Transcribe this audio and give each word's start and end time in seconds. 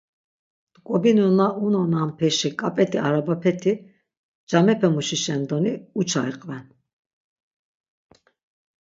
T̆k̆obinu 0.73 1.25
na 1.37 1.47
unonanpeşi 1.65 2.49
k̆ap̆et̆i 2.59 2.99
arabapeti, 3.07 3.73
camepemuşişen 4.49 5.41
doni 5.49 5.73
uça 5.99 6.21
iqven. 6.31 6.65